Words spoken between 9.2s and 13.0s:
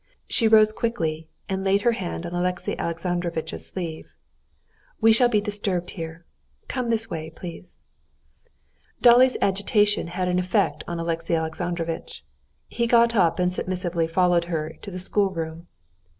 agitation had an effect on Alexey Alexandrovitch. He